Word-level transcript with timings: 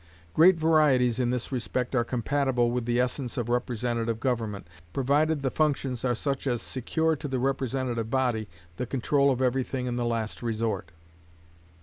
Great 0.33 0.55
varieties 0.55 1.19
in 1.19 1.29
this 1.29 1.51
respect 1.51 1.93
are 1.93 2.03
compatible 2.03 2.71
with 2.71 2.85
the 2.85 2.99
essence 2.99 3.37
of 3.37 3.49
representative 3.49 4.19
government, 4.19 4.65
provided 4.93 5.43
the 5.43 5.51
functions 5.51 6.03
are 6.03 6.15
such 6.15 6.47
as 6.47 6.59
secure 6.63 7.15
to 7.15 7.27
the 7.27 7.37
representative 7.37 8.09
body 8.09 8.47
the 8.77 8.87
control 8.87 9.29
of 9.29 9.43
every 9.43 9.63
thing 9.63 9.85
in 9.85 9.97
the 9.97 10.03
last 10.05 10.41
resort. 10.41 10.89